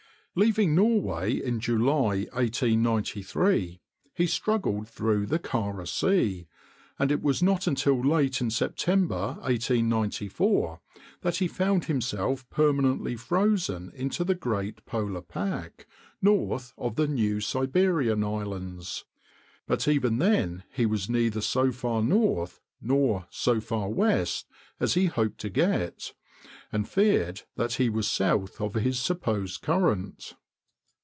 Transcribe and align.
Leaving 0.33 0.73
Norway 0.73 1.33
in 1.33 1.59
July, 1.59 2.23
1893, 2.31 3.81
he 4.13 4.25
struggled 4.25 4.87
through 4.87 5.25
the 5.25 5.37
Kara 5.37 5.85
Sea, 5.85 6.47
and 6.97 7.11
it 7.11 7.21
was 7.21 7.43
not 7.43 7.67
until 7.67 8.01
late 8.01 8.39
in 8.39 8.49
September, 8.49 9.33
1894, 9.41 10.79
that 11.19 11.35
he 11.35 11.49
found 11.49 11.83
himself 11.83 12.49
permanently 12.49 13.17
frozen 13.17 13.91
into 13.93 14.23
the 14.23 14.33
great 14.33 14.85
polar 14.85 15.19
pack, 15.21 15.85
north 16.21 16.71
of 16.77 16.95
the 16.95 17.09
New 17.09 17.41
Siberian 17.41 18.23
Islands; 18.23 19.03
but 19.67 19.85
even 19.85 20.19
then 20.19 20.63
he 20.71 20.85
was 20.85 21.09
neither 21.09 21.41
so 21.41 21.73
far 21.73 22.01
north 22.01 22.61
nor 22.79 23.27
so 23.29 23.59
far 23.59 23.89
west 23.89 24.47
as 24.79 24.93
he 24.93 25.07
hoped 25.07 25.39
to 25.41 25.49
get, 25.49 26.13
and 26.71 26.89
feared 26.89 27.43
that 27.55 27.73
he 27.73 27.87
was 27.87 28.07
south 28.09 28.59
of 28.59 28.73
his 28.73 28.97
supposed 28.97 29.61
current. 29.61 30.33